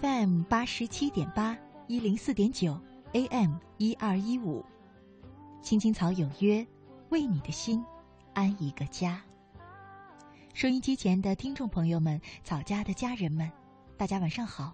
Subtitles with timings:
[0.00, 1.58] FM 八十七点八
[1.88, 2.78] 一零四点九
[3.12, 4.64] AM 一二一五，
[5.60, 6.64] 青青草有约，
[7.08, 7.84] 为你的心
[8.32, 9.20] 安一个家。
[10.52, 13.50] 收音机前的听众朋友们，草家的家人们，
[13.96, 14.72] 大家晚上好，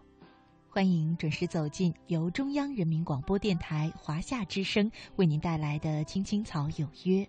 [0.68, 7.24] 欢迎准时走进由中央人民广播电台华夏之声为您带来的《青青草有约》，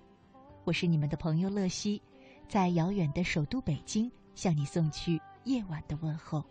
[0.65, 2.01] 我是你们的朋友乐西，
[2.49, 6.43] 在遥远的首都北京向你送去夜晚的问候。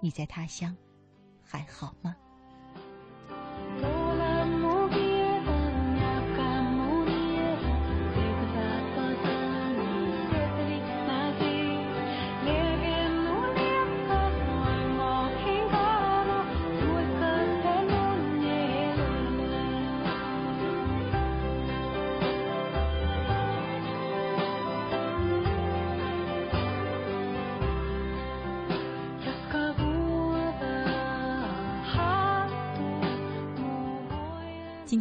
[0.00, 0.76] 你在他乡
[1.42, 2.14] 还好吗？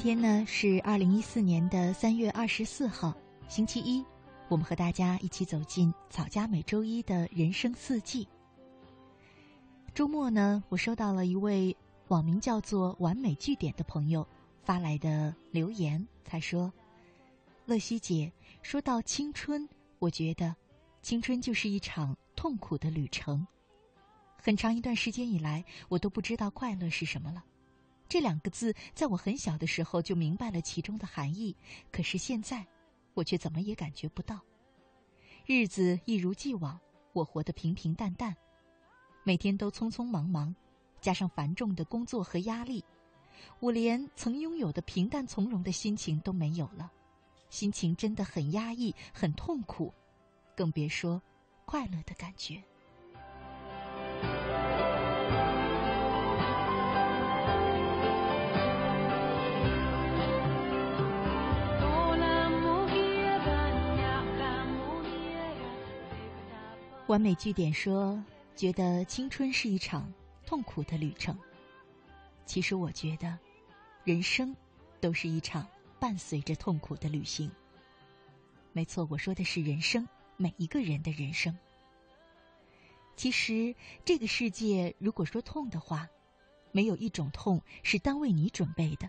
[0.03, 3.15] 天呢是二零一四年的三月二十四号，
[3.47, 4.03] 星期一，
[4.49, 8.27] 我们和大家一起走进草家每周一的人生四季。
[9.93, 11.73] 周末呢，我收到了一位
[12.09, 14.27] 网名叫做“完美句点”的朋友
[14.61, 16.69] 发来的留言，他说
[17.65, 18.29] ：“乐西姐，
[18.61, 19.65] 说到青春，
[19.99, 20.53] 我觉得
[21.01, 23.47] 青春就是一场痛苦的旅程。
[24.35, 27.41] 很长一段时间以来，我都不知道快乐是什么了。”
[28.07, 31.55] 这两个字，在我很小的时候就明白了其中的含义，
[31.91, 32.65] 可是现在，
[33.13, 34.39] 我却怎么也感觉不到。
[35.45, 36.79] 日子一如既往，
[37.11, 38.35] 我活得平平淡淡，
[39.23, 40.55] 每天都匆匆忙忙，
[41.01, 42.83] 加上繁重的工作和压力，
[43.59, 46.91] 我连曾拥有的平淡从容的心情都没有了，
[47.49, 49.93] 心情真的很压抑，很痛苦，
[50.55, 51.21] 更别说
[51.65, 52.63] 快乐的感觉。
[67.13, 68.19] 完美句点说
[68.57, 70.11] ：“觉得青春是一场
[70.47, 71.37] 痛苦的旅程。
[72.43, 73.37] 其实我觉得，
[74.03, 74.55] 人生
[74.99, 75.67] 都是一场
[75.99, 77.51] 伴随着痛苦的旅行。
[78.71, 81.55] 没错，我说的是人生，每一个人的人生。
[83.15, 86.09] 其实这个世界，如果说痛的话，
[86.71, 89.07] 没有一种痛是单为你准备的。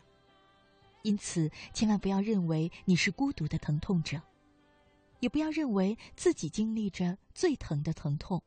[1.01, 4.21] 因此，千万不要认为你是孤独的疼痛者。”
[5.25, 8.43] 也不要认为自己经历着最疼的疼痛。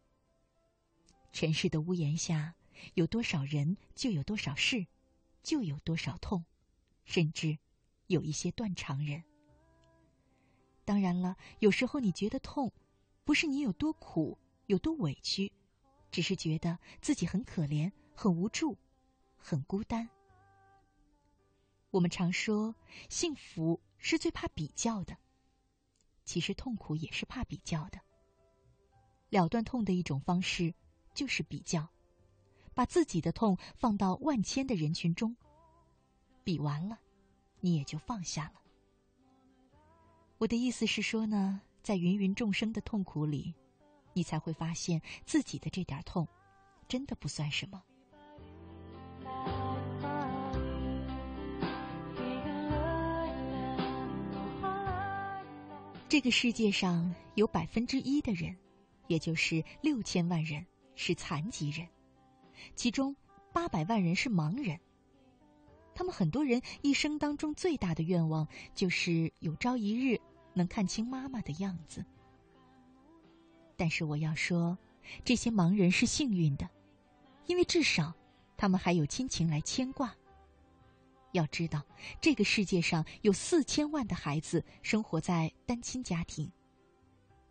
[1.32, 2.54] 尘世的屋檐下，
[2.94, 4.86] 有多少人，就有多少事，
[5.42, 6.46] 就有多少痛，
[7.04, 7.58] 甚至
[8.06, 9.24] 有一些断肠人。
[10.86, 12.72] 当然了，有时候你觉得痛，
[13.24, 14.38] 不是你有多苦、
[14.68, 15.52] 有多委屈，
[16.12, 18.78] 只是觉得自己很可怜、很无助、
[19.36, 20.08] 很孤单。
[21.90, 22.76] 我们常说，
[23.10, 25.18] 幸福是最怕比较的。
[26.38, 28.00] 其实痛苦也是怕比较的。
[29.30, 30.72] 了断痛的一种方式，
[31.16, 31.90] 就是比较，
[32.76, 35.36] 把自己的痛放到万千的人群中，
[36.44, 37.00] 比完了，
[37.60, 38.62] 你也就放下了。
[40.38, 43.52] 我的意思是说呢，在芸芸众生的痛苦里，
[44.14, 46.28] 你才会发现自己的这点痛，
[46.88, 47.84] 真的不算什么。
[56.10, 58.56] 这个世界上有百分之一的人，
[59.08, 61.86] 也就是六千万人是残疾人，
[62.76, 63.14] 其中
[63.52, 64.80] 八百万人是盲人。
[65.94, 70.18] 他们很多人一生当中最大的愿望就是有朝一日
[70.54, 72.06] 能看清妈妈的样子。
[73.76, 74.78] 但是我要说，
[75.26, 76.70] 这些盲人是幸运的，
[77.48, 78.14] 因为至少
[78.56, 80.16] 他们还有亲情来牵挂。
[81.34, 81.86] 要知道，
[82.22, 86.52] 这个世界上有四千万的孩子生活在单亲家庭，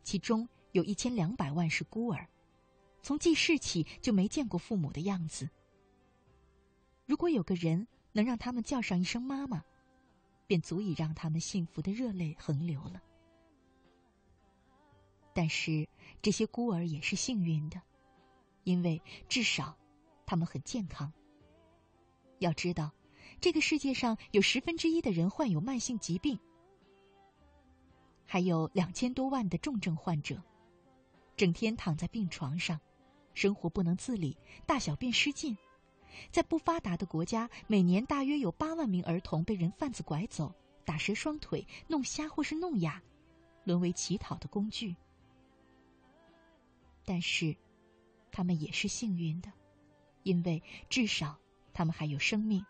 [0.03, 2.27] 其中有一千两百万是孤儿，
[3.03, 5.49] 从记事起就没见过父母的样子。
[7.05, 9.63] 如果有个人能让他们叫上一声妈妈，
[10.47, 13.01] 便足以让他们幸福的热泪横流了。
[15.33, 15.87] 但是
[16.23, 17.81] 这些孤儿也是幸运的，
[18.65, 19.77] 因为至少
[20.25, 21.13] 他们很健康。
[22.39, 22.91] 要知道。
[23.41, 26.39] 这个世界上有十分之一的人患有慢性疾病，
[28.25, 30.43] 还有两千多万的重症患者，
[31.37, 32.81] 整天躺在病床上，
[33.35, 34.37] 生活不能自理，
[34.67, 35.57] 大小便失禁。
[36.31, 40.53] 在不发达的国家，每年大约有八万名儿童被人贩子拐走，
[40.85, 43.03] 打折双腿，弄瞎或是弄哑，
[43.65, 44.97] 沦为乞讨的工具。
[47.05, 47.55] 但是，
[48.33, 49.53] 他们也是幸运的，
[50.23, 51.39] 因为至少
[51.75, 52.65] 他们还有生命。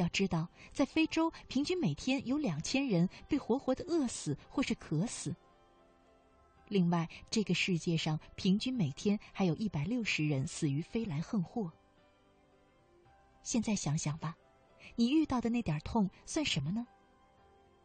[0.00, 5.34] 要知道，在非洲，平均每天有两千人被活活的饿死或是渴死。
[6.68, 11.70] 另外，这个世界上平均每天还有一百六十人死于飞来横祸。
[13.42, 14.36] 现在想想吧，
[14.96, 16.86] 你遇到的那点痛算什么呢？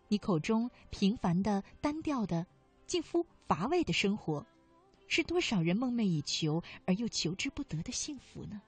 [0.07, 2.45] 你口中平凡的、单调的、
[2.85, 4.45] 近乎乏味的生活，
[5.07, 8.61] 是多少人梦寐以求而又求之不得的幸福呢？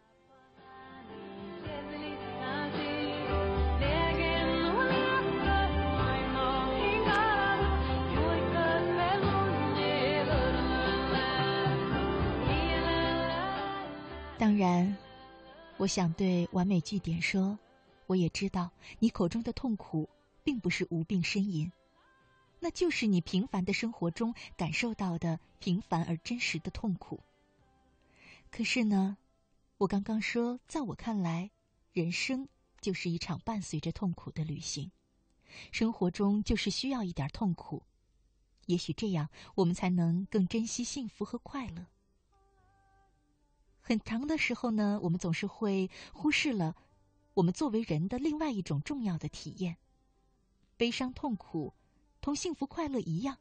[14.40, 14.96] 当然，
[15.78, 17.58] 我想对完美句点说，
[18.06, 18.70] 我也知道
[19.00, 20.08] 你口中的痛苦，
[20.44, 21.72] 并不是无病呻吟，
[22.60, 27.20] 那就是你平凡的生活中感受到的平凡而真实的痛苦。
[28.52, 29.18] 可是呢，
[29.80, 31.50] 我刚刚说，在我看来，
[31.92, 32.48] 人生
[32.80, 34.92] 就是一场伴随着痛苦的旅行，
[35.72, 37.82] 生活中就是需要一点痛苦，
[38.68, 41.88] 也许这样我们才能更珍惜幸福和快乐。
[43.88, 46.76] 很长的时候呢，我们总是会忽视了
[47.34, 49.78] 我们作为人的另外一种重要的体验。
[50.76, 51.74] 悲伤、痛苦，
[52.20, 53.38] 同幸福、快乐一样，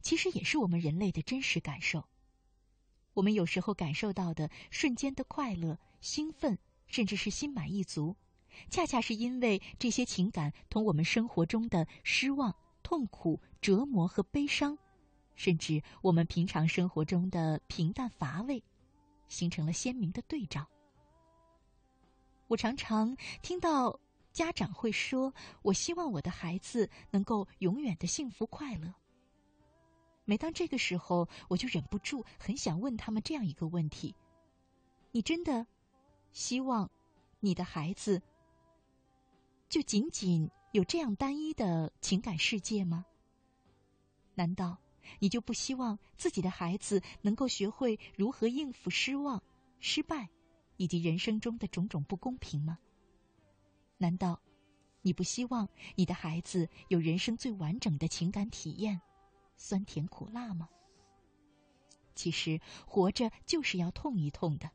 [0.00, 2.02] 其实也是我们人类的真实感受。
[3.12, 8.16] 我们有时候感受到的瞬间的快乐、兴奋，甚至是心满意足，
[8.70, 14.78] 恰恰是因为这些情感同我们生活中的失望、痛苦、折磨和悲伤，
[15.34, 18.64] 甚至我们平常生活中的平淡乏味。
[19.28, 20.66] 形成了鲜明的对照。
[22.46, 23.98] 我常常听到
[24.32, 25.32] 家长会说
[25.62, 28.94] ：“我希望我的孩子能够永远的幸福快乐。”
[30.26, 34.14] 每当这个时候，我就忍不住很想问他们这样一个问题
[35.12, 35.66] ：“你真的
[36.32, 36.90] 希望
[37.40, 38.22] 你的孩子
[39.68, 43.06] 就仅仅有这样单一的情感世界吗？
[44.34, 44.78] 难道？”
[45.18, 49.42] 你就不希望自己的孩子能够学会如何应付失望、
[49.80, 50.28] 失败，
[50.76, 52.78] 以及人生中的种种不公平吗？
[53.98, 54.40] 难道
[55.02, 59.00] 你不希望你的孩子有人生最完整的情感体验，
[59.56, 60.68] 酸甜苦辣吗？
[62.14, 64.70] 其实活着就是要痛一痛的，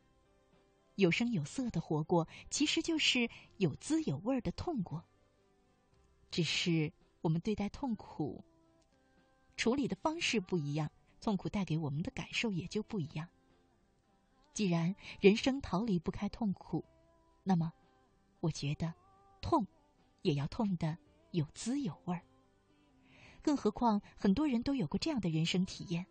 [0.96, 5.04] 有声有色的活过，其实就是有滋有味的痛过。
[6.32, 6.92] 只是
[7.22, 8.44] 我们对待痛苦。
[9.60, 10.90] 处理的方式不一样，
[11.20, 13.28] 痛苦带给我们的感受也就不一样。
[14.54, 16.86] 既然人生逃离不开痛苦，
[17.44, 17.74] 那么，
[18.40, 18.94] 我觉得，
[19.42, 19.68] 痛，
[20.22, 20.98] 也要痛的
[21.32, 22.22] 有滋有味儿。
[23.42, 26.06] 更何况，很多人都有过这样的人生体验，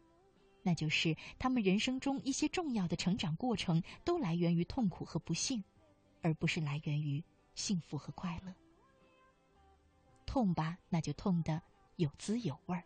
[0.62, 5.64] 那就是他们人生中一些重要的成长过程都来源于痛苦和不幸，
[6.20, 7.24] 而不是来源于
[7.54, 8.54] 幸福和快乐。
[10.26, 11.62] 痛吧，那就痛的
[11.96, 12.84] 有滋有味儿。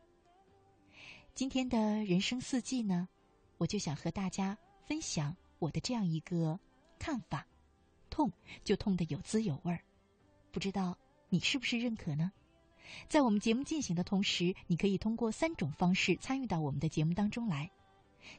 [1.35, 3.09] 今天的人生四季呢，
[3.57, 4.57] 我就想和大家
[4.87, 6.61] 分享我的这样一个
[6.99, 7.47] 看法：
[8.11, 8.31] 痛
[8.63, 9.81] 就痛得有滋有味儿。
[10.51, 10.99] 不知道
[11.31, 12.31] 你是不是认可呢？
[13.09, 17.71] 在我们节目进行的同时，你可以通过三种方式参与到我们的节目当中来。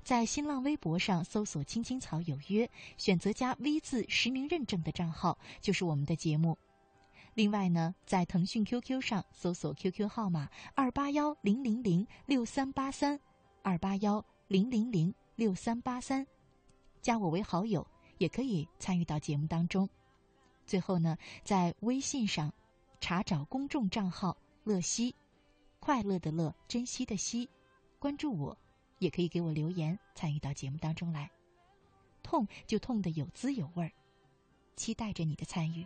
[0.04, 6.60] 在新浪微博上搜索“青青草有约”，选择加 V 字实名认证的账号，就是我们的节目。
[7.36, 13.20] 另外呢，在腾讯 QQ 上搜索 QQ 号码二八幺零零零六三八三，
[13.63, 16.28] 二八幺零零零六三八三，
[17.02, 17.86] 加我为好友
[18.20, 19.90] 也可以参与到节目当中。
[20.66, 22.54] 最后呢，在微信上
[23.02, 25.16] 查找公众账号“乐西”，
[25.82, 27.50] 快乐的乐，珍惜的惜，
[27.98, 28.56] 关注我，
[29.00, 31.30] 也可以给我留言参与到节目当中来。
[32.22, 33.92] 痛就痛得有滋有味儿，
[34.75, 35.86] 期待着你的参与。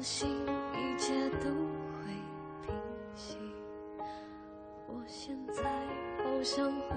[0.00, 0.30] 相信
[0.72, 2.14] 一切都会
[2.64, 2.74] 平
[3.14, 3.36] 息。
[4.86, 5.62] 我现在
[6.24, 6.96] 好想回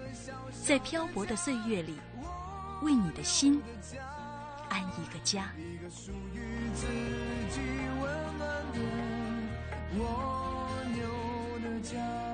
[0.63, 1.99] 在漂泊的岁月里，
[2.83, 3.59] 为你的心
[4.69, 5.51] 安一个家。
[5.57, 6.85] 一个属于自
[7.49, 7.59] 己
[7.99, 8.79] 温暖的
[9.97, 10.99] 蜗牛
[11.59, 12.30] 的家。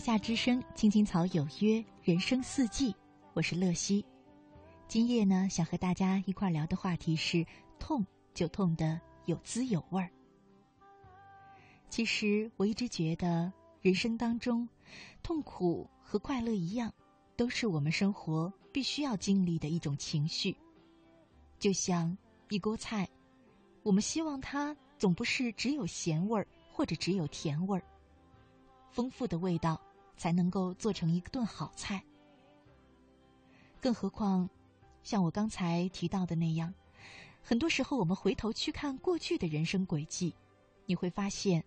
[0.00, 2.96] 夏之声，青青草有约，人生四季，
[3.34, 4.02] 我是乐西。
[4.88, 7.44] 今夜呢，想和大家一块聊的话题是：
[7.78, 10.10] 痛就痛的有滋有味儿。
[11.90, 13.52] 其实我一直觉得，
[13.82, 14.66] 人生当中，
[15.22, 16.90] 痛苦和快乐一样，
[17.36, 20.56] 都是我们生活必须要经历的一种情绪。
[21.58, 22.16] 就像
[22.48, 23.06] 一锅菜，
[23.82, 27.84] 我们希望它总不是只有咸味儿，或者只有甜味儿。
[28.90, 29.80] 丰富的味道
[30.20, 32.04] 才能够做成一顿好菜。
[33.80, 34.50] 更何况，
[35.02, 36.74] 像我刚才提到的那样，
[37.42, 40.34] 很多时候我们回头去看过去的人生轨迹，
[40.84, 41.64] 你会发现，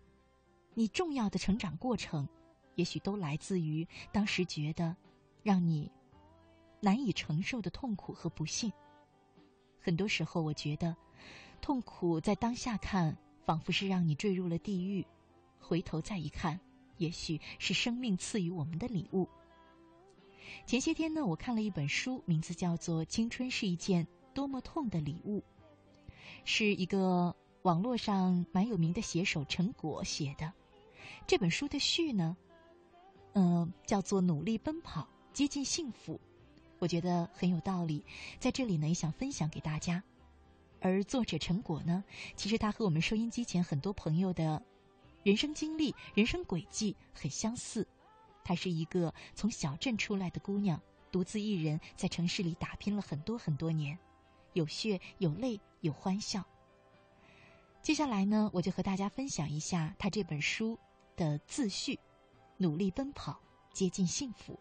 [0.75, 2.29] 你重要的成长过程，
[2.75, 4.95] 也许都来自于当时觉得
[5.41, 5.91] 让你
[6.79, 8.71] 难以承受的痛苦和不幸。
[9.81, 10.95] 很多时候，我觉得，
[11.59, 15.03] 痛苦在当下看，仿佛是让你坠入了地狱；
[15.59, 16.59] 回头再一看。
[16.97, 19.27] 也许是生命赐予我们的礼物。
[20.65, 25.39] 前些天呢，我看了一本书，名字叫做《青春是一件多么痛的礼物》，
[26.45, 30.51] 是一个网络上蛮有名的写手陈果写的。
[31.27, 32.37] 这本书的序呢，
[33.33, 36.13] 嗯，叫做《努力奔跑，接近幸福》，
[36.79, 38.03] 我觉得很有道理，
[38.39, 40.01] 在这里呢也想分享给大家。
[40.79, 42.03] 而作者陈果呢，
[42.35, 44.63] 其实他和我们收音机前很多朋友的。
[45.23, 47.87] 人生经历、人生轨迹很相似，
[48.43, 53.97] 她是一个从小镇出来的姑娘，独自一人在城市里打拼了很多很多年，
[54.51, 56.45] 有血有泪有欢笑。
[57.81, 60.77] 接下来呢，我就和大家分享一下她这本书
[61.15, 61.99] 的自序：
[62.57, 63.39] 努力奔跑，
[63.71, 64.59] 接近幸福。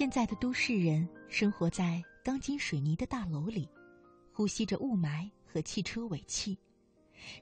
[0.00, 3.68] 现在的都市人生活在钢筋水泥的大楼里，
[4.32, 6.56] 呼吸着雾霾和汽车尾气，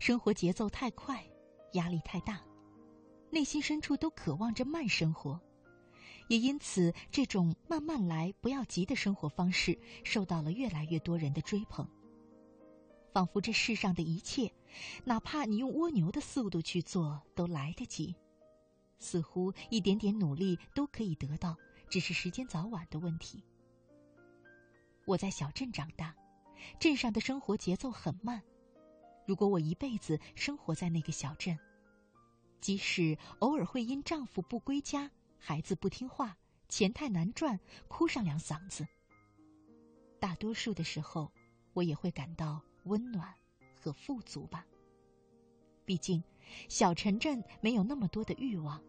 [0.00, 1.24] 生活节奏太快，
[1.74, 2.42] 压力太大，
[3.30, 5.40] 内心深处都渴望着慢生活，
[6.26, 11.88] 也因此，这种慢慢来、不要急的生活方式受到了越来越多人的追捧。
[13.12, 14.52] 仿佛这世上的一切，
[15.04, 18.16] 哪怕你用蜗牛的速度去做，都来得及，
[18.98, 21.56] 似乎一点点努力都可以得到。
[21.88, 23.42] 只是时间早晚的问题。
[25.06, 26.14] 我在小镇长大，
[26.78, 28.42] 镇上的生活节奏很慢。
[29.26, 31.58] 如果我一辈子生活在那个小镇，
[32.60, 36.36] 即使偶尔会因丈夫不归家、孩子不听话、
[36.68, 38.86] 钱太难赚哭上两嗓子，
[40.18, 41.30] 大多数的时候，
[41.72, 43.34] 我也会感到温暖
[43.74, 44.66] 和富足吧。
[45.84, 46.22] 毕竟，
[46.68, 48.82] 小城镇没有那么多的欲望，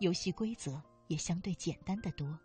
[0.00, 0.82] 游戏规则。
[1.08, 2.38] 也相对简单的多，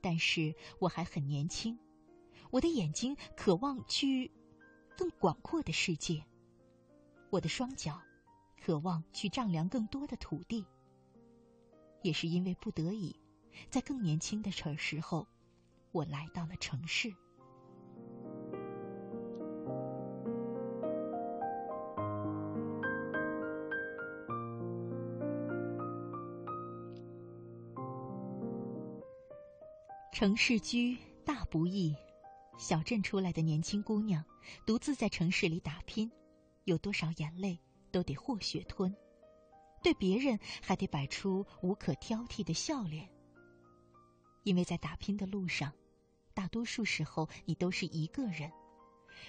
[0.00, 1.78] 但是我还很年轻，
[2.50, 4.30] 我的眼睛渴望去
[4.96, 6.24] 更广阔的世界，
[7.30, 8.02] 我的双脚
[8.60, 10.66] 渴望去丈量更多的土地。
[12.02, 13.14] 也是因为不得已，
[13.70, 15.28] 在更年轻的时时候，
[15.92, 17.14] 我来到了城市。
[30.22, 31.96] 城市居大不易，
[32.56, 34.24] 小镇出来的年轻姑娘，
[34.64, 36.08] 独自在城市里打拼，
[36.62, 37.58] 有多少眼泪
[37.90, 38.94] 都得和血吞，
[39.82, 43.10] 对别人还得摆出无可挑剔的笑脸。
[44.44, 45.72] 因为在打拼的路上，
[46.34, 48.48] 大多数时候你都是一个人，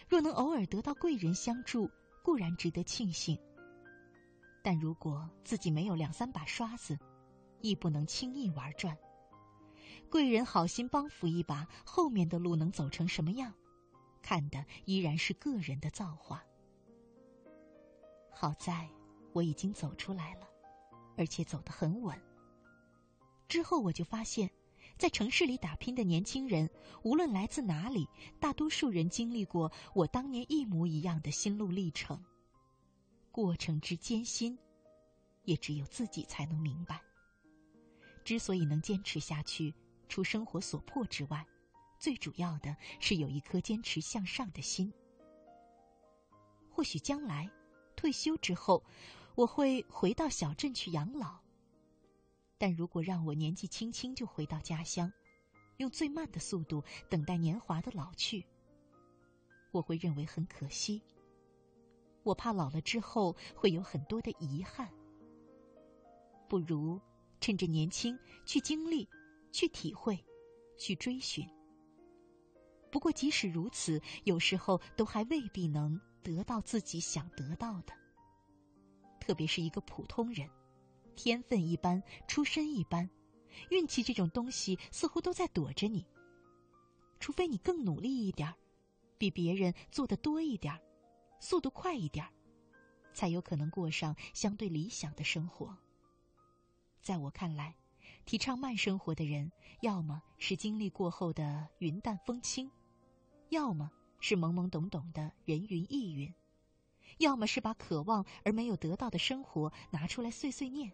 [0.07, 1.89] 若能偶尔得到贵人相助，
[2.23, 3.35] 固然值得庆幸。
[4.63, 6.99] 但如果自己没有两三把刷子，
[7.61, 8.95] 亦不能轻易玩转。
[10.13, 13.51] 贵人好心帮扶一把，后面的路能走成什么样，
[14.21, 16.43] 看的依然是个人的造化。
[18.29, 18.87] 好在
[19.31, 20.47] 我已经走出来了，
[21.17, 22.15] 而且走得很稳。
[23.47, 24.47] 之后我就发现，
[24.99, 26.69] 在城市里打拼的年轻人，
[27.01, 28.07] 无论来自哪里，
[28.39, 32.23] 大多数人经历过我当年一模一样的心路历程。
[33.31, 34.55] 过程之艰辛，
[35.43, 37.01] 也只有自己才能明白。
[38.23, 39.73] 之所以能坚持下去。
[40.13, 41.43] 除生活所迫之外，
[41.97, 44.93] 最主要的是有一颗坚持向上的心。
[46.69, 47.49] 或许将来
[47.95, 48.83] 退休之后，
[49.33, 51.39] 我会回到小镇去养老。
[52.59, 55.11] 但如果让我年纪轻轻就回到家乡，
[55.77, 58.45] 用最慢的速度等待年华的老去，
[59.71, 61.01] 我会认为很可惜。
[62.21, 64.93] 我怕老了之后会有很多的遗憾。
[66.47, 67.01] 不如
[67.41, 69.09] 趁着年轻去经历，
[69.53, 70.21] 去体会，
[70.77, 71.47] 去追寻。
[72.91, 77.93] 不过即使如此，有时候都还未必能得到自己想得到的。
[79.21, 80.49] 特别是一个普通人，
[81.15, 83.09] 天分一般，出身一般，
[83.69, 86.05] 运气这种东西似乎都在躲着你。
[87.19, 88.55] 除非你更努力一点儿
[89.17, 90.81] 比别人做的多一点儿
[91.39, 92.33] 速度快一点儿
[93.13, 95.77] 才有可能过上相对理想的生活。
[97.01, 97.75] 在我看来，
[98.25, 102.69] 提倡慢生活的人，要么是经历过后的云淡风轻，
[103.49, 106.33] 要么是懵懵懂懂的人云亦云，
[107.19, 110.91] 要么是把渴望而没有得到的生活拿出来碎碎念，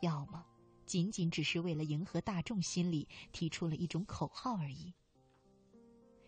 [0.00, 0.44] 要么
[0.84, 4.92] 仅仅只是为了迎合大众心理提出了一种口号而已。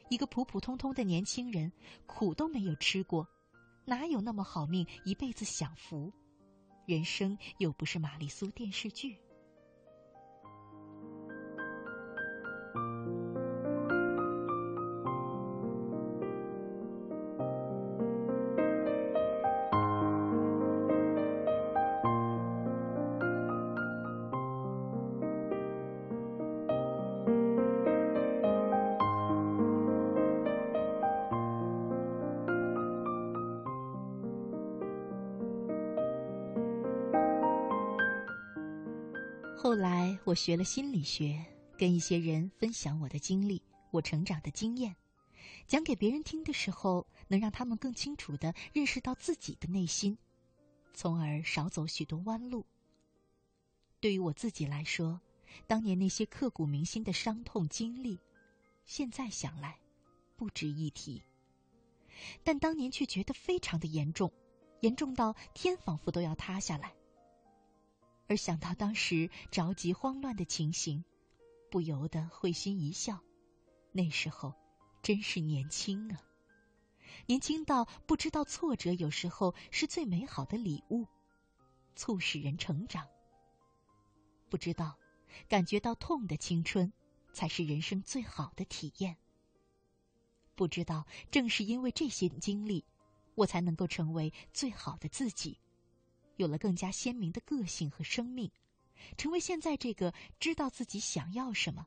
[0.09, 1.71] 一个普普通通的年轻人，
[2.07, 3.29] 苦都没有吃过，
[3.85, 6.11] 哪有那么好命一辈子享福？
[6.87, 9.19] 人生又不是玛丽苏电视剧。
[40.37, 41.45] 学了心理学，
[41.79, 44.95] 跟一些人分享我的经历，我成长的经验，
[45.67, 50.17] 讲给别人听的时候，能让他们更清楚的认识到自己的内心，
[50.95, 52.65] 从而少走许多弯路。
[53.99, 55.21] 对于我自己来说，
[55.67, 58.21] 当年那些刻骨铭心的伤痛经历，
[58.85, 59.79] 现在想来，
[60.37, 61.23] 不值一提。
[62.45, 64.31] 但当年却觉得非常的严重，
[64.81, 66.95] 严重到天仿佛都要塌下来。
[68.29, 71.05] 而想到当时着急慌乱的情形，
[71.71, 73.21] 不由得会心一笑。
[73.93, 74.55] 那时候，
[75.03, 76.21] 真是年轻啊！
[77.27, 81.07] 年轻到不知道挫折有时候是最美好的礼物，
[81.95, 83.07] 促使人成长。
[84.49, 84.99] 不知道，
[85.49, 86.93] 感觉到痛的青春，
[87.33, 89.17] 才是人生最好的体验。
[90.55, 92.85] 不知道，正是因为这些经历，
[93.35, 95.59] 我才能够成为最好的自己。
[96.37, 98.51] 有了更加鲜明的个性和生命，
[99.17, 101.87] 成为现在这个知道自己想要什么，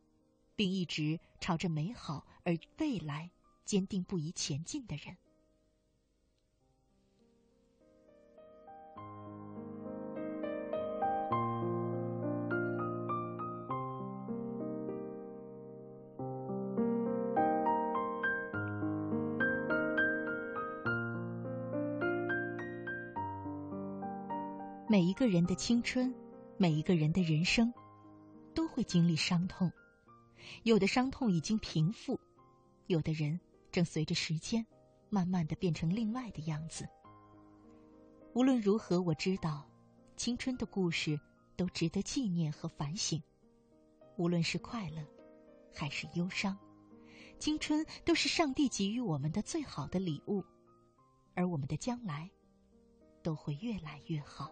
[0.55, 3.29] 并一直朝着美好而未来
[3.65, 5.15] 坚定不移前进的人。
[24.91, 26.12] 每一个人的青春，
[26.58, 27.71] 每一个人的人生，
[28.56, 29.71] 都会经历伤痛。
[30.63, 32.19] 有的伤痛已经平复，
[32.88, 33.39] 有的人
[33.71, 34.65] 正随着时间，
[35.08, 36.89] 慢慢的变成另外的样子。
[38.34, 39.63] 无论如何，我知道，
[40.17, 41.19] 青春的故事
[41.56, 43.21] 都值得纪念和反省。
[44.17, 45.06] 无论是快乐，
[45.71, 46.58] 还是忧伤，
[47.38, 50.43] 青春都是上帝给予我们的最好的礼物，
[51.36, 52.28] 而我们的将来，
[53.21, 54.52] 都会越来越好。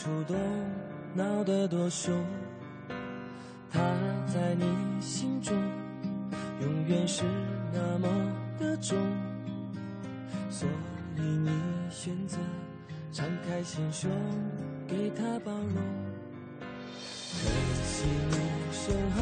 [0.00, 0.36] 触动
[1.12, 2.14] 闹得多凶，
[3.68, 3.80] 他
[4.28, 4.64] 在你
[5.00, 5.52] 心中
[6.60, 7.24] 永远是
[7.72, 8.08] 那么
[8.60, 8.96] 的重，
[10.48, 10.68] 所
[11.16, 11.50] 以你
[11.90, 12.38] 选择
[13.10, 14.08] 敞开心胸
[14.86, 15.74] 给他包容。
[17.32, 17.48] 可
[17.82, 18.36] 惜你
[18.70, 19.20] 身后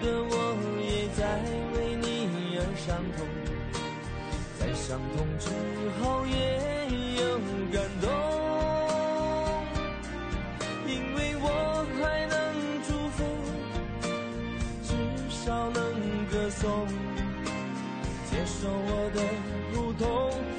[0.00, 1.40] 的我也在
[1.76, 3.24] 为你而伤痛，
[4.58, 5.50] 在伤痛之
[6.00, 6.34] 后也
[7.22, 7.38] 有
[7.72, 8.15] 感动。
[18.62, 19.20] 受我的
[19.74, 20.55] 普通，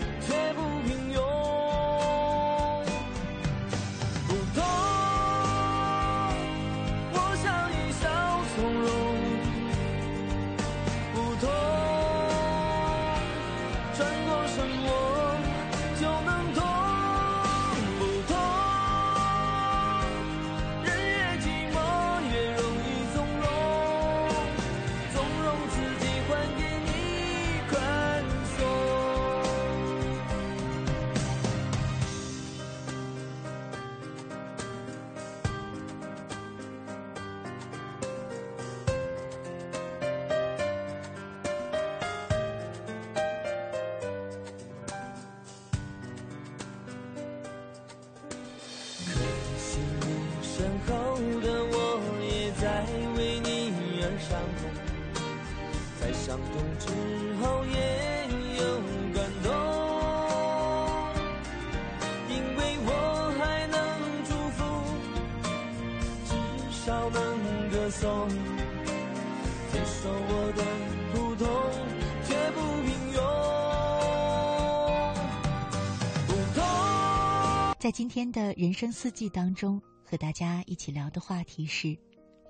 [77.88, 81.97] 在今天的人生四季当中，和大家一起聊的话题是：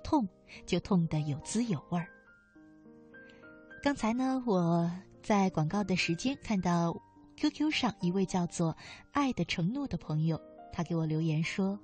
[0.02, 0.28] 痛
[0.66, 2.08] 就痛得有滋有味儿。
[3.80, 4.90] 刚才呢，我
[5.22, 7.00] 在广告的时间看到
[7.36, 8.76] QQ 上一位叫做
[9.14, 10.40] “爱的承诺”的朋友，
[10.72, 11.78] 他给我留言说：“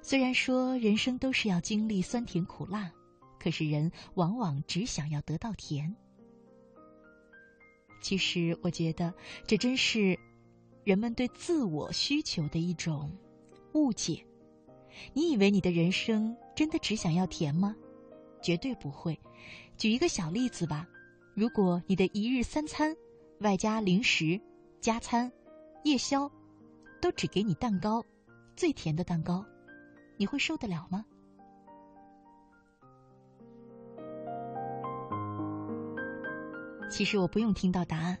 [0.00, 2.92] 虽然说人生都是要经历酸甜苦辣，
[3.40, 5.92] 可是人往往只想要得到甜。”
[8.00, 9.12] 其实，我觉得
[9.48, 10.16] 这真是
[10.84, 13.10] 人们对自我需求的一种
[13.74, 14.24] 误解。
[15.12, 17.74] 你以为你的人生真的只想要甜吗？
[18.42, 19.18] 绝对不会。
[19.76, 20.86] 举一个小例子吧，
[21.34, 22.94] 如果你的一日三餐
[23.40, 24.40] 外加零食、
[24.80, 25.32] 加餐、
[25.84, 26.30] 夜宵，
[27.00, 28.04] 都只给你蛋糕，
[28.56, 29.44] 最甜的蛋糕，
[30.16, 31.04] 你会受得了吗？
[36.90, 38.18] 其实我不用听到答案，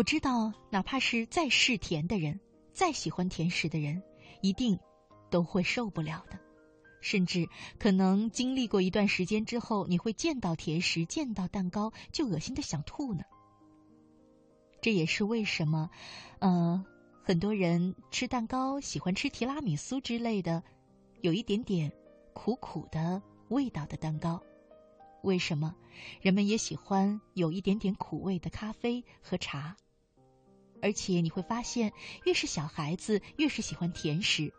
[0.00, 2.40] 我知道，哪怕是再嗜甜的人，
[2.72, 4.02] 再喜欢甜食的人，
[4.40, 4.80] 一定
[5.28, 6.40] 都会受不了的。
[7.02, 7.46] 甚至
[7.78, 13.24] 可能经历过一段时间之后，你会见到甜食、见到蛋糕就恶心的想吐呢。
[14.80, 15.90] 这也是为什么，
[16.38, 16.82] 呃，
[17.22, 20.62] 很多人吃蛋糕喜欢吃提拉米苏之类的，
[21.20, 21.92] 有一点点
[22.32, 24.42] 苦苦的味道的蛋糕。
[25.24, 25.76] 为什么
[26.22, 29.76] 人们也喜欢有一点点苦味的咖啡和茶？
[30.82, 31.92] 而且你会发现，
[32.24, 34.52] 越是小孩子越是喜欢甜食，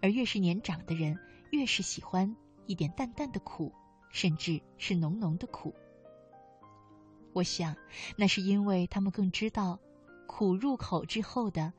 [0.00, 1.18] 而越是年长的人
[1.50, 3.72] 越是喜欢一点淡淡的苦，
[4.10, 5.74] 甚至是浓浓的苦。
[7.32, 7.76] 我想，
[8.16, 9.78] 那是因为他们更知道
[10.26, 11.72] 苦入口之后的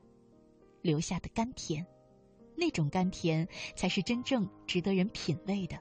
[0.82, 1.86] 留下的甘甜，
[2.56, 5.78] 那种甘甜才是真正值得人品味的。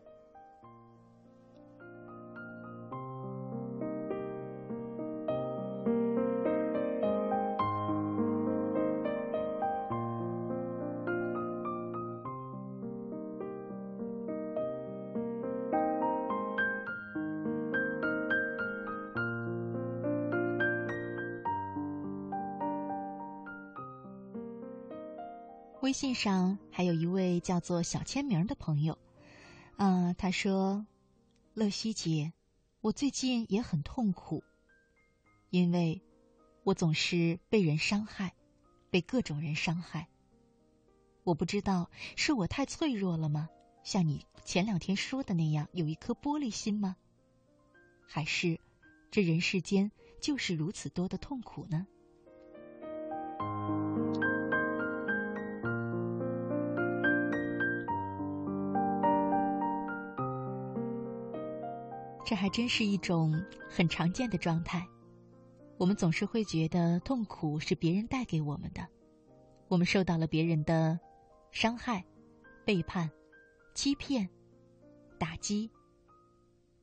[25.99, 28.97] 信上还有一位叫做小签名的朋友，
[29.75, 30.87] 啊、他说
[31.53, 32.31] ：“乐西姐，
[32.79, 34.41] 我最近也很痛苦，
[35.49, 36.01] 因为
[36.63, 38.33] 我总是被人伤害，
[38.89, 40.07] 被各种人伤害。
[41.25, 43.49] 我不知道是我太脆弱了吗？
[43.83, 46.95] 像你前两天说的那样，有一颗玻璃心吗？
[48.07, 48.57] 还是
[49.11, 51.85] 这人世间就是如此多的痛苦呢？”
[62.29, 64.87] 这还真是一种很常见的状态。
[65.79, 68.87] 我们总是会觉得痛苦是别人带给我们的，
[69.67, 70.99] 我们受到了别人的
[71.49, 72.05] 伤害、
[72.63, 73.09] 背叛、
[73.73, 74.29] 欺骗、
[75.17, 75.71] 打击，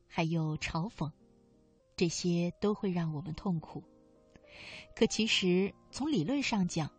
[0.08, 1.08] 还有嘲讽，
[1.94, 3.84] 这些都会让我们痛苦。
[4.96, 6.90] 可其实从理论上讲，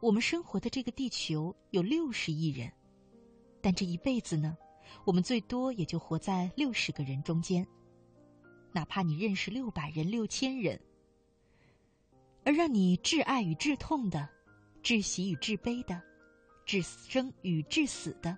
[0.00, 2.72] 我们生活的这个地球有六十亿人，
[3.60, 4.56] 但这一辈子呢，
[5.04, 7.66] 我们最多也就活在六十个人中间。
[8.72, 10.78] 哪怕你认识六百人、六千人，
[12.44, 14.28] 而让你挚爱与挚痛的、
[14.82, 16.02] 至喜与至悲的、
[16.66, 18.36] 至生与至死的，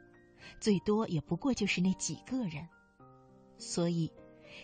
[0.60, 2.68] 最多也不过就是那几个人。
[3.56, 4.12] 所以，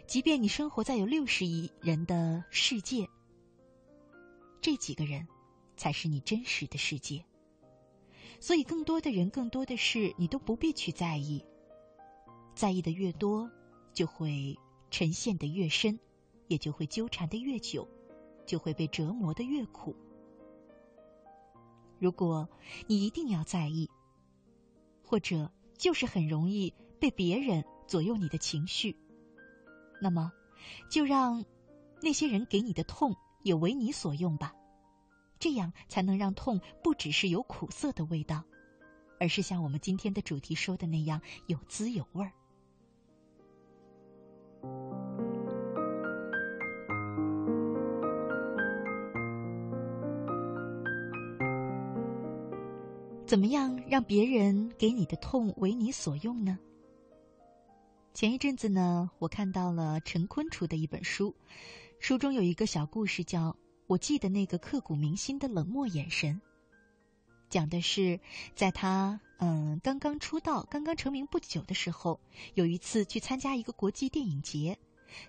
[0.07, 3.09] 即便你生活在有六十亿人的世界，
[4.61, 5.27] 这几个人
[5.77, 7.25] 才是你真实的世界。
[8.38, 11.44] 所以，更多的人、更多的事，你都不必去在意。
[12.55, 13.51] 在意的越多，
[13.93, 14.59] 就会。
[14.90, 15.99] 沉陷的越深，
[16.47, 17.88] 也就会纠缠的越久，
[18.47, 19.97] 就会被折磨的越苦。
[21.99, 22.49] 如果
[22.87, 23.90] 你一定要在意，
[25.03, 28.97] 或者就是很容易被别人左右你的情绪，
[30.01, 30.31] 那么
[30.88, 31.45] 就让
[32.01, 34.55] 那些人给你的痛也为你所用吧。
[35.40, 38.45] 这样才能让痛不只是有苦涩的味道，
[39.19, 42.31] 而是像我们今天的主题说的那样有滋有味儿。
[53.27, 56.57] 怎么样让别人给你的痛为你所用呢？
[58.12, 61.35] 前一阵子呢，我看到了陈坤出的一本书，
[61.98, 63.50] 书中有一个小故事，叫
[63.88, 66.35] 《我记得那个刻骨铭心的冷漠眼神》，
[67.48, 68.20] 讲的是
[68.55, 72.20] 在他嗯刚刚出道、刚刚成名不久的时候，
[72.55, 74.79] 有一次去参加一个国际电影节，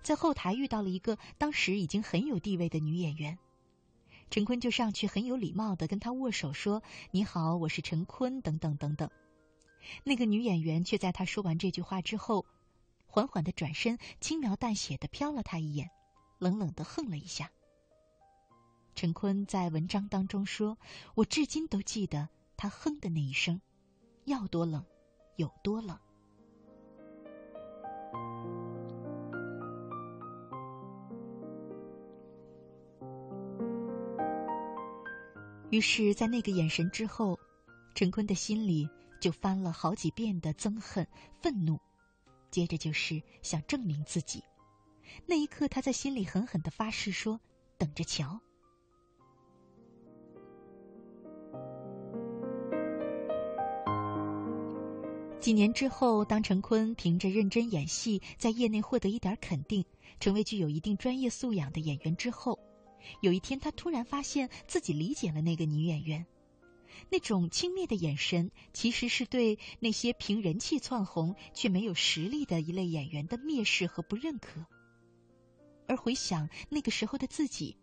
[0.03, 3.37] 在后台遇到了一个当时已经很有地位的女演员。
[4.29, 9.09] 陈坤就上去很有礼貌的跟她握手，说：“你好，我是陈坤。”等等等等。
[10.03, 12.45] 那个女演员却在他说完这句话之后，
[13.05, 15.89] 缓缓的转身，轻描淡写的瞟了他一眼，
[16.39, 17.51] 冷冷的哼了一下。
[18.95, 20.77] 陈坤在文章当中说
[21.13, 23.61] ：“我至今都记得他哼的那一声，
[24.25, 24.83] 要多冷，
[25.37, 25.97] 有多冷。”
[35.71, 37.37] 于是，在那个眼神之后，
[37.95, 38.87] 陈坤的心里
[39.19, 41.05] 就翻了好几遍的憎恨、
[41.41, 41.77] 愤怒，
[42.49, 44.41] 接着就是想证明自己。
[45.25, 47.41] 那一刻，他在心里狠狠的发誓说
[47.77, 48.39] ：“等着瞧。”
[55.45, 59.85] 几年之后，当陈坤凭着认真演戏，在业内获得一点肯定，
[60.19, 62.57] 成为具有一定专业素养的演员之后。
[63.21, 66.25] 有一天，他突然发现自己理解了那个女演员，
[67.11, 74.65] 那种轻蔑的眼神，其实是对那些凭人气窜红却没有实力的一类演员的蔑视和不认可。
[75.87, 77.77] 而回想那个时候的自己，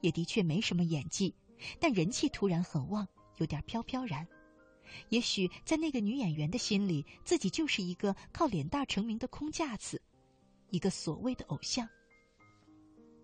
[0.00, 1.34] 也的确没什么演技，
[1.78, 4.26] 但人气突然很旺，有点飘飘然。
[5.08, 10.00] 也许在那个女演员的心里，自己就是一个靠脸蛋成名的空架子，
[10.70, 11.88] 一个所谓的偶像。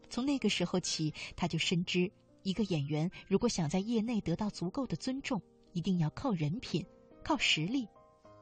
[0.08, 2.10] 从那个时候起，他就深知，
[2.42, 5.40] 一个演员如果想在业内得到足够的尊重，
[5.72, 6.84] 一定要靠人品、
[7.22, 7.86] 靠实力，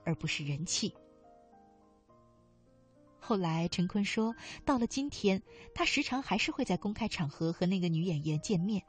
[0.05, 0.95] 而不是人气。
[3.21, 5.43] 后来，陈坤说，到了今天，
[5.75, 8.83] 他时常还是会在公开场合和那个女演员见面，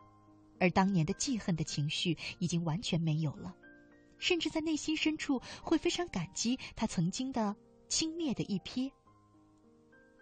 [0.57, 3.53] 而当年的记恨的情绪已经完全没有了，
[4.19, 7.55] 甚至在内心深处会非常感激他曾经的
[7.87, 8.91] 轻蔑的一瞥。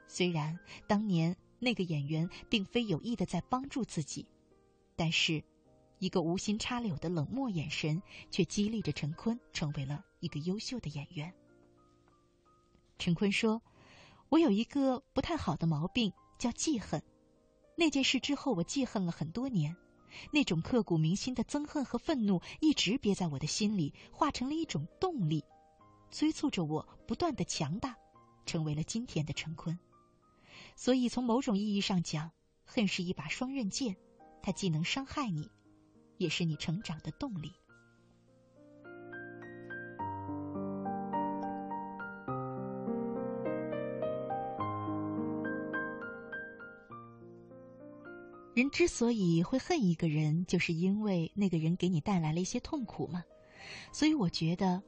[0.07, 1.35] 虽然当年。
[1.59, 4.27] 那个演员并非有意的在帮助自己，
[4.95, 5.43] 但是，
[5.97, 11.33] 一个无心插柳的冷漠眼神，却激励着陈坤成为了一个优秀的演员。
[12.99, 13.59] 陈坤说
[14.29, 17.01] ：“我有一个不太好的毛病，叫记恨。
[17.75, 19.75] 那件事之后，我记恨了很多年，
[20.31, 25.43] 那种刻骨铭心的憎恨和愤怒一直憋在我的心里，化成了一种动力，
[26.11, 27.95] 催促着我不断的强大，
[28.45, 29.77] 成为了今天的陈坤。”
[30.75, 32.31] 所以，从某种意义上讲，
[32.65, 33.95] 恨是一把双刃剑，
[34.41, 35.49] 它既能伤害你，
[36.17, 37.51] 也是你成长的动力。
[48.57, 53.23] 人之所以会恨一个人，就是因为那个人给你带来了一些痛苦嘛。
[53.93, 54.81] 所以我觉得，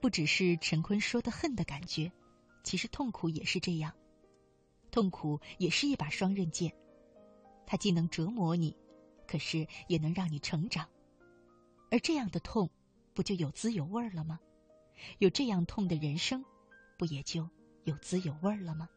[0.00, 2.10] 不只是陈坤说的恨的感觉，
[2.64, 3.94] 其实痛苦也是这样。
[4.90, 6.74] 痛苦也是一把双刃剑，
[7.64, 8.76] 它既能折磨你，
[9.28, 10.88] 可是也能让你成长。
[11.92, 12.68] 而这样的痛，
[13.14, 14.40] 不就有滋有味儿了吗？
[15.20, 16.44] 有这样痛的人生，
[16.98, 17.48] 不也就
[17.84, 18.88] 有滋有味儿了吗？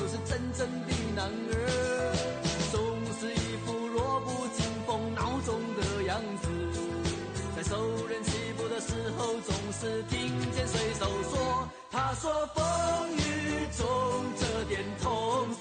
[0.00, 2.16] 都是真正的男儿
[2.72, 2.80] 总
[3.20, 6.48] 是一副弱不禁风孬种的样子。
[7.54, 7.76] 在受
[8.06, 12.64] 人欺负的时候总是听见水手说他说风
[13.14, 13.86] 雨中
[14.38, 15.59] 这点痛。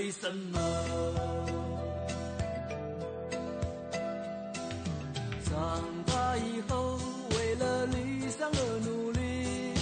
[0.00, 0.58] 为什么
[5.44, 6.98] 长大以后
[7.36, 9.74] 为了理想而努力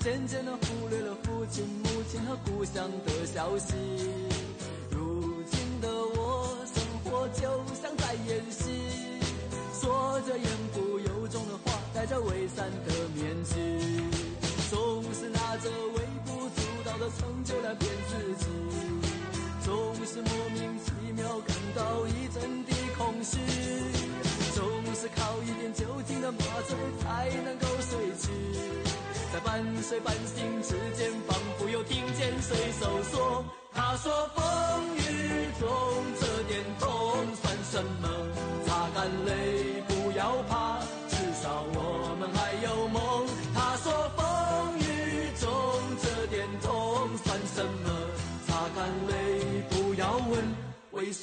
[0.00, 3.74] 渐渐的忽略了父亲母亲和故乡的消息。
[4.90, 7.42] 如今的我生活就
[7.74, 8.68] 像在演戏
[9.80, 13.80] 说着言不由衷的话戴着伪善的面具
[14.68, 18.93] 总是拿着微不足道的成就来骗自己。
[19.74, 23.38] 总是莫名其妙感到一阵的空虚
[24.54, 24.62] 总
[24.94, 28.30] 是靠一点酒精的麻醉才能够睡去。
[29.32, 35.68] 在半睡半醒之间仿佛又听见水手说他说风雨中
[36.20, 36.88] 这点痛
[37.42, 38.13] 算什么？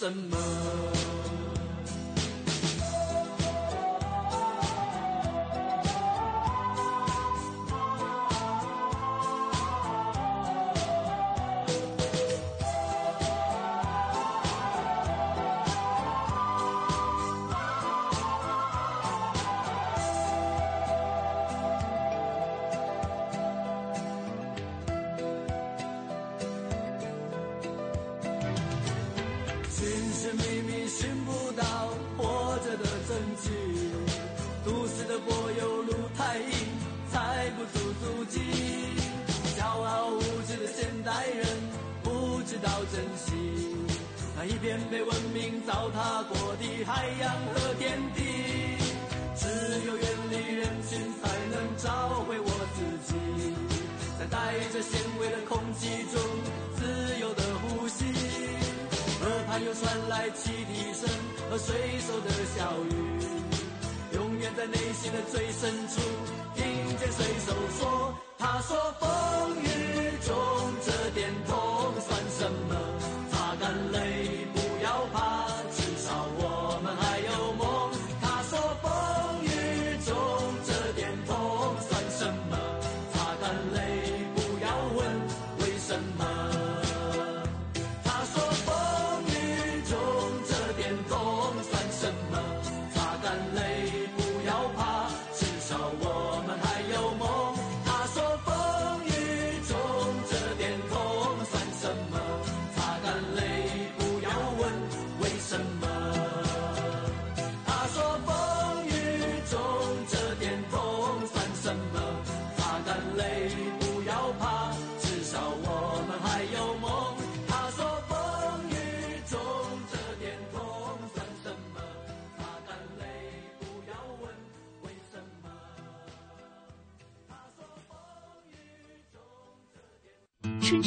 [0.02, 1.01] 怎么？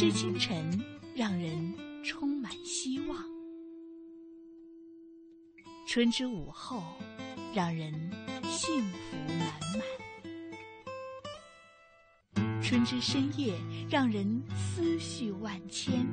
[0.04, 0.78] 之清晨，
[1.16, 1.74] 让人
[2.04, 3.16] 充满希望；
[5.86, 6.82] 春之午后，
[7.54, 7.90] 让人
[8.42, 9.48] 幸福满
[12.34, 13.54] 满；春之深夜，
[13.88, 16.06] 让人思绪万千。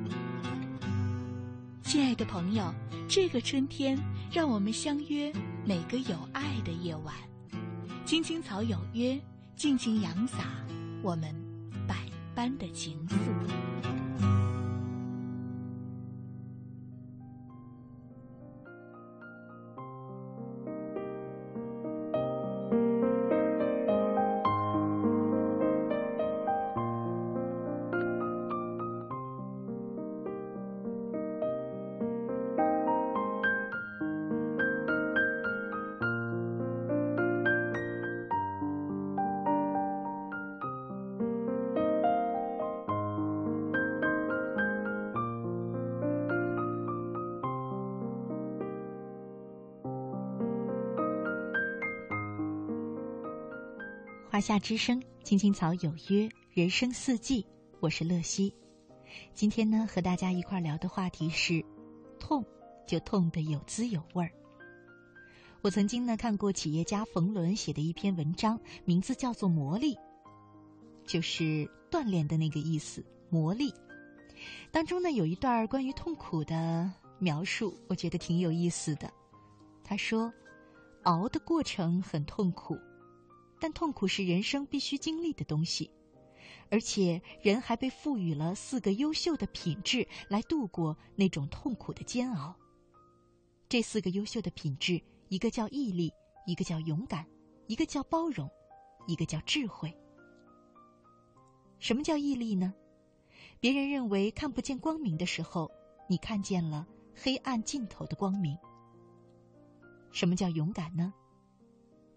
[1.83, 2.73] 亲爱的朋友，
[3.09, 3.99] 这个春天，
[4.31, 5.33] 让我们相约
[5.65, 7.13] 每个有爱的夜晚。
[8.05, 9.19] 青青草有约，
[9.57, 10.45] 尽情扬洒
[11.03, 11.35] 我们
[12.33, 14.10] 般的情愫。
[54.31, 57.45] 华夏之声，青青草有约，人生四季，
[57.81, 58.55] 我是乐西。
[59.33, 61.61] 今天呢，和大家一块聊的话题是：
[62.17, 62.41] 痛
[62.87, 64.31] 就痛得有滋有味儿。
[65.61, 69.95] 我曾经呢看过企业家冯仑写的一篇文章，名字叫做《魔力》，
[71.05, 73.03] 就是锻炼的那个意思。
[73.29, 73.73] 魔力
[74.71, 79.11] 当中呢有一段关于痛苦的描述，我觉得挺有意思的。
[79.83, 80.33] 他说
[81.03, 82.79] ：“熬的过程很痛苦。”
[83.61, 85.91] 但痛苦是人生必须经历的东西，
[86.71, 92.55] 而且人还被赋予了四个优秀的品质来度过那种痛苦的煎熬。
[93.69, 94.99] 这四个优秀的品质，
[95.29, 96.11] 一个叫毅力，
[96.47, 97.23] 一个叫勇敢，
[97.67, 98.49] 一个叫包容，
[99.05, 99.95] 一个叫智慧。
[101.77, 102.73] 什么叫毅力呢？
[103.59, 105.71] 别人认为看不见光明的时候，
[106.09, 108.57] 你看见了黑暗尽头的光明。
[110.11, 111.13] 什么叫勇敢呢？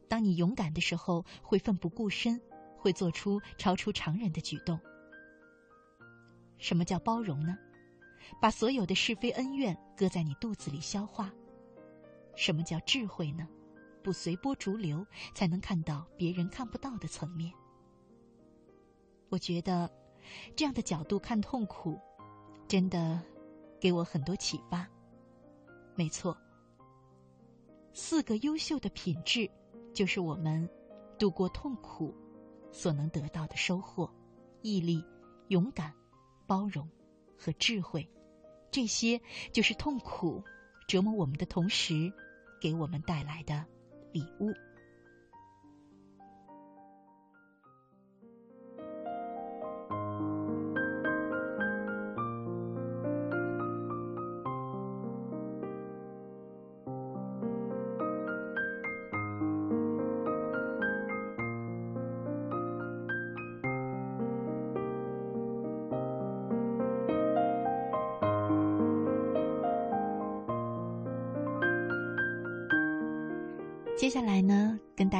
[0.08, 2.40] 当你勇敢的时候，会奋不顾身，
[2.76, 4.78] 会做出超出常人的举动。
[6.58, 7.56] 什么叫包容呢？
[8.40, 11.32] 把所有的是非恩怨搁在你肚子里消化。
[12.36, 13.46] 什么叫智慧呢？
[14.02, 17.52] 不随波逐流，才能看到别人看不到的层面。
[19.30, 19.90] 我觉得，
[20.54, 21.98] 这样的角度看痛苦，
[22.68, 23.20] 真的
[23.80, 24.88] 给我很多启发。
[25.94, 26.36] 没错，
[27.92, 29.50] 四个优秀的品质。
[29.94, 30.68] 就是我们
[31.18, 32.14] 度过痛苦
[32.72, 34.10] 所能得到的收获：
[34.60, 35.02] 毅力、
[35.48, 35.94] 勇敢、
[36.46, 36.88] 包容
[37.38, 38.06] 和智慧。
[38.70, 39.20] 这些
[39.52, 40.42] 就是痛苦
[40.88, 42.12] 折磨我们的同时，
[42.60, 43.64] 给我们带来的
[44.12, 44.52] 礼物。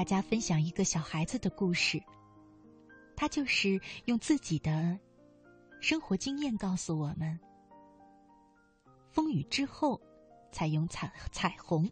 [0.05, 1.99] 大家分享一个小孩子的故事。
[3.17, 4.99] 他就是用自己的
[5.81, 7.41] 生活经验告诉我们：
[9.09, 9.99] 风雨之后，
[10.53, 11.91] 才有彩彩虹。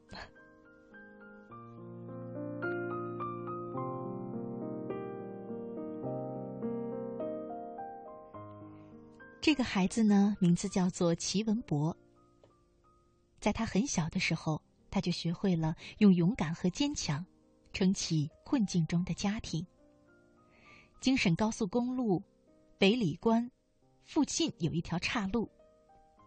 [9.40, 11.96] 这个孩子呢，名字叫做齐文博。
[13.40, 14.60] 在他很小的时候。
[14.94, 17.24] 他就学会了用勇敢和坚强
[17.72, 19.66] 撑起困境中的家庭。
[21.00, 22.22] 京沈高速公路
[22.78, 23.50] 北礼关
[24.04, 25.50] 附近有一条岔路，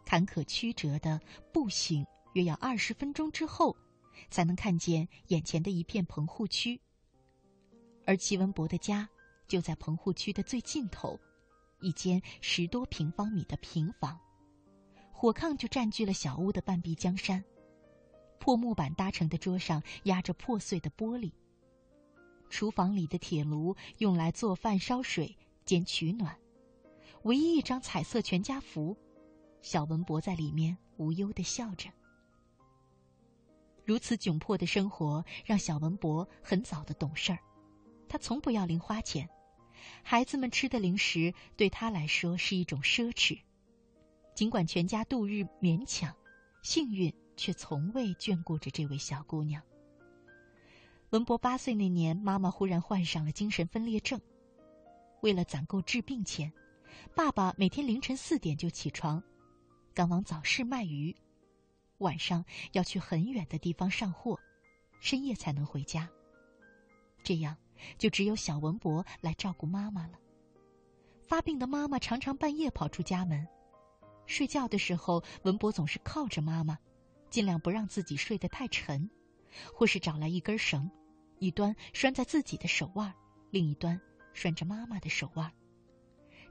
[0.05, 1.19] 坎坷曲折的
[1.53, 3.75] 步行约要二十分钟之后，
[4.29, 6.79] 才能看见眼前的一片棚户区。
[8.05, 9.09] 而齐文博的家
[9.47, 11.19] 就在棚户区的最尽头，
[11.79, 14.19] 一间十多平方米的平房，
[15.11, 17.43] 火炕就占据了小屋的半壁江山。
[18.39, 21.31] 破木板搭成的桌上压着破碎的玻璃。
[22.49, 26.37] 厨房里的铁炉用来做饭、烧水兼取暖。
[27.23, 28.95] 唯一一张彩色全家福，
[29.61, 31.89] 小文博在里面无忧的笑着。
[33.83, 37.39] 如此窘迫的生活让小文博很早的懂事儿，
[38.07, 39.27] 他从不要零花钱，
[40.03, 43.39] 孩子们吃的零食对他来说是一种奢侈。
[44.35, 46.15] 尽管全家度日勉强，
[46.61, 47.13] 幸运。
[47.35, 49.61] 却从未眷顾着这位小姑娘。
[51.11, 54.19] 文博八岁那年，妈妈忽然患上了精神分裂症。
[55.21, 56.51] 为了攒够治病钱，
[57.15, 59.23] 爸爸每天凌晨四点就起床，
[59.93, 61.15] 赶往早市卖鱼，
[61.99, 64.37] 晚上要去很远的地方上货，
[64.99, 66.09] 深夜才能回家。
[67.23, 67.55] 这样，
[67.97, 70.19] 就只有小文博来照顾妈妈了。
[71.23, 73.47] 发病的妈妈常常半夜跑出家门，
[74.27, 76.77] 睡觉的时候，文博总是靠着妈妈，
[77.35, 79.09] 尽量不让自己睡得太沉，
[79.73, 80.89] 或是找来一根绳，
[81.37, 83.13] 一端拴在自己的手腕，
[83.51, 83.99] 另一端
[84.33, 85.51] 拴着妈妈的手腕。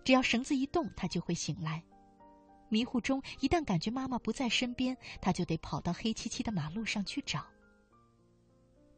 [0.04, 1.82] 只要绳子一动，他就会醒来。
[2.68, 7.46] 迷糊中，一旦感觉妈妈不在身边，他就得跑到黑漆漆的马路上去找。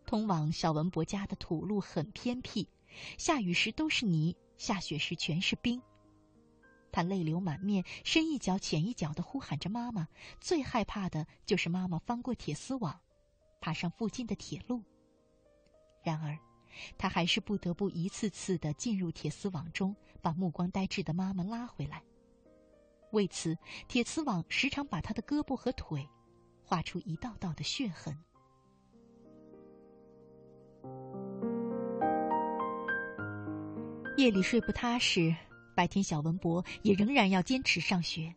[0.04, 2.68] 通往小文博家的土路很偏僻，
[3.16, 4.34] 下雨时都是泥。
[4.58, 5.80] 下雪时全是冰，
[6.92, 10.08] 他泪流满面，深一脚浅一脚的呼喊着妈妈。
[10.40, 12.98] 最害怕的就是妈妈翻过铁丝网，
[13.60, 14.82] 爬上附近的铁路。
[16.02, 16.38] 然而，
[16.96, 22.02] 他还是不得不一次次的进入铁丝网中，把目光呆滞的妈妈拉回来。
[23.12, 23.56] 为此，
[23.88, 26.08] 铁丝网时常把他的胳膊和腿
[26.62, 28.16] 划出一道道的血痕。
[34.16, 35.34] 夜里睡不踏实，
[35.76, 38.34] 白天小文博也仍然要坚持上学。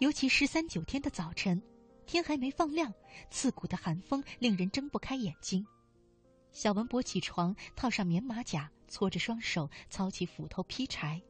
[0.00, 1.60] 尤其十三九天的早晨，
[2.04, 2.92] 天还没放亮，
[3.30, 5.66] 刺骨的寒风令人睁不开眼睛。
[6.52, 11.20] 小文博起床，套上棉马甲，搓着双手，操起斧头劈柴。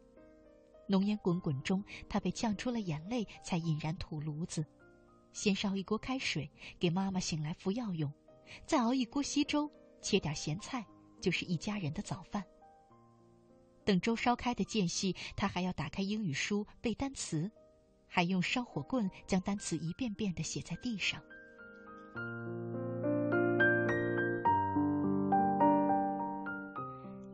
[0.89, 4.67] 浓烟滚滚中，他被呛出了眼泪，才引燃土炉子。
[5.33, 8.13] 先烧一锅开水给妈妈醒来服药用，
[8.67, 9.71] 再熬一锅稀粥，
[10.03, 10.85] 切点咸菜，
[11.21, 12.43] 就是一家人的早饭。
[13.89, 17.51] 等粥烧开的间隙，他还要打开英语书背单词，
[18.07, 21.23] 还用烧火棍将单词一遍遍的写在地上。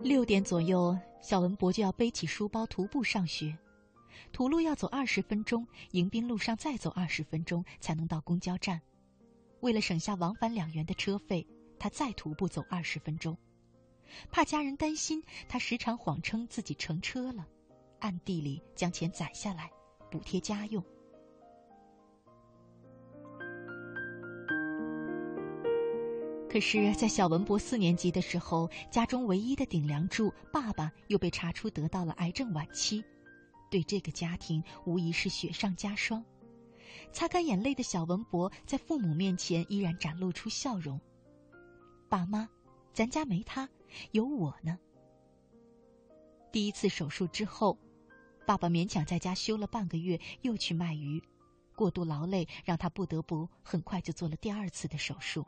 [0.00, 3.59] 六点左右，小文博就要背起书包徒步上学，
[4.30, 8.80] 土路要走二十分钟，迎宾路上再走二十分钟才能到公交站。
[9.59, 11.44] 为了省下往返两元的车费，
[11.80, 13.36] 他再徒步走二十分钟。
[14.30, 17.46] 怕家人担心，他时常谎称自己乘车了，
[18.00, 19.70] 暗地里将钱攒下来
[20.11, 20.82] 补贴家用。
[26.48, 33.05] 可是，在小文博四年级的时候，家中唯一的顶梁柱爸爸又被查出得到了癌症晚期，
[33.68, 36.24] 对这个家庭无疑是雪上加霜。
[37.12, 41.00] 擦干眼泪的小文博在父母面前依然展露出笑容
[42.09, 42.48] ：“爸妈，
[42.92, 43.68] 咱家没他。”
[44.12, 44.78] 有我呢。
[46.53, 47.76] 第一次手术之后，
[48.47, 51.22] 爸爸勉强在家休了半个月，又去卖鱼，
[51.74, 55.45] 过度劳累让他不得不很快就做了第二次的手术。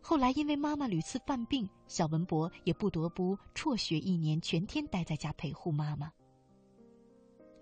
[0.00, 6.10] 后来因为妈妈屡次犯病，小文博也不得不辍学一年，全天待在家陪护妈妈。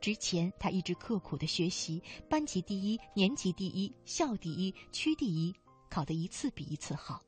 [0.00, 2.00] 之前他一直刻苦的学习，
[2.30, 5.52] 班级第一，年级第一，校第一，区第一，
[5.90, 7.20] 考得一次比一次好。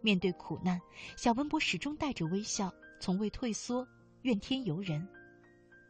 [0.00, 0.80] 面对苦难，
[1.16, 3.86] 小文博始终带着微笑，从未退缩，
[4.22, 5.06] 怨天尤人。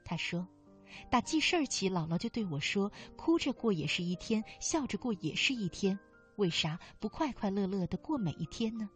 [0.05, 0.47] 他说
[1.11, 5.99] ：“打记事儿起，姥姥就对我说，哭着过也是一天，笑着过也是一天，
[6.37, 8.89] 为啥不快快乐乐的过每一天呢？”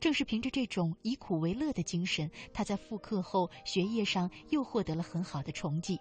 [0.00, 6.00] 正是凭着这种以苦为乐的精神，他在复课后学业上又获得了很好的成绩，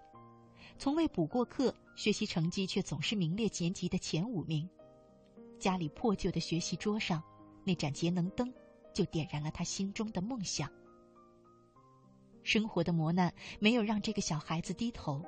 [0.77, 4.69] 从未补过课，学习成绩却总是名列年级的前五名。
[5.59, 7.21] 家里破旧的学习桌上。
[7.63, 8.53] 那盏节能灯，
[8.93, 10.69] 就点燃了他心中的梦想。
[12.43, 15.23] 生活的磨难没有让这个小孩子低头。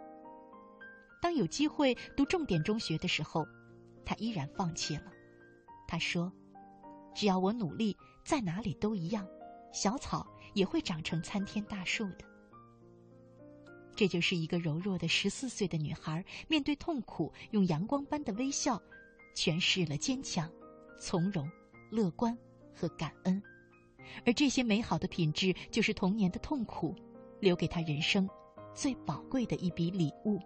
[1.21, 3.45] 当有机会读重点中学的时候，
[4.03, 5.11] 他依然放弃了。
[5.87, 6.31] 他说
[7.13, 9.27] ：“只要我努力，在哪里都一样，
[9.71, 10.25] 小草
[10.55, 12.25] 也会长成参天大树的。”
[13.93, 18.81] 这就是一个柔弱的十四岁的女孩，面对痛苦，用阳光般的微笑，
[19.35, 20.49] 诠释了坚强、
[20.97, 21.47] 从容。
[21.91, 22.35] 乐观
[22.73, 23.41] 和感恩，
[24.25, 26.95] 而这些美好的品质，就是童年的痛苦
[27.39, 28.27] 留给他人生
[28.73, 30.39] 最宝贵的一笔礼物。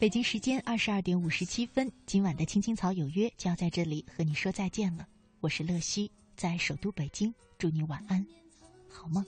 [0.00, 5.06] 北京时间二十二点五十七分，今晚的《青青草有约》就要在这里和你说再见了。
[5.40, 8.26] 我是乐西，在首都北京，祝你晚安，
[8.88, 9.22] 好梦。